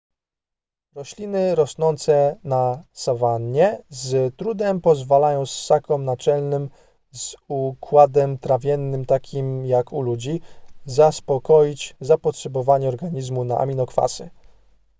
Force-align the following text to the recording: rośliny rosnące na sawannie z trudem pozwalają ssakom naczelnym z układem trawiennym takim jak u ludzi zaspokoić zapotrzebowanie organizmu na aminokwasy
rośliny 0.95 1.55
rosnące 1.55 2.39
na 2.43 2.83
sawannie 2.91 3.83
z 3.89 4.35
trudem 4.35 4.81
pozwalają 4.81 5.45
ssakom 5.45 6.05
naczelnym 6.05 6.69
z 7.13 7.35
układem 7.47 8.37
trawiennym 8.37 9.05
takim 9.05 9.65
jak 9.65 9.93
u 9.93 10.01
ludzi 10.01 10.41
zaspokoić 10.85 11.95
zapotrzebowanie 11.99 12.87
organizmu 12.89 13.43
na 13.43 13.57
aminokwasy 13.57 14.29